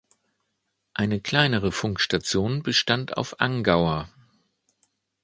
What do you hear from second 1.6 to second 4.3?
Funkstation bestand auf Angaur.